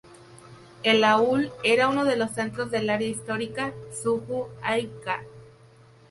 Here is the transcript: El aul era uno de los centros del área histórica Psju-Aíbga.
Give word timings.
El 0.81 1.03
aul 1.03 1.51
era 1.63 1.87
uno 1.87 2.05
de 2.05 2.15
los 2.15 2.31
centros 2.31 2.71
del 2.71 2.89
área 2.89 3.07
histórica 3.07 3.71
Psju-Aíbga. 3.91 5.25